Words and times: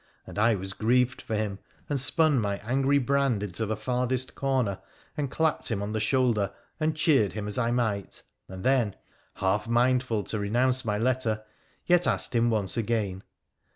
And 0.25 0.39
I 0.39 0.55
was 0.55 0.73
grieved 0.73 1.21
for 1.21 1.35
him, 1.35 1.59
and 1.87 1.99
spun 1.99 2.39
my 2.39 2.57
angry 2.63 2.97
brand 2.97 3.43
into 3.43 3.67
the 3.67 3.77
farthest 3.77 4.33
corner, 4.33 4.79
and 5.15 5.29
clapped 5.29 5.69
him 5.69 5.83
on 5.83 5.91
the 5.93 5.99
shoulder, 5.99 6.51
and 6.79 6.95
cheered 6.95 7.33
him 7.33 7.45
as 7.47 7.59
I 7.59 7.69
might, 7.69 8.23
and 8.47 8.63
then, 8.63 8.95
half 9.35 9.67
mindful 9.67 10.23
to 10.23 10.39
renounce 10.39 10.83
my 10.83 10.97
letter, 10.97 11.43
yet 11.85 12.07
asked 12.07 12.33
him 12.33 12.49
once 12.49 12.77
again. 12.77 13.21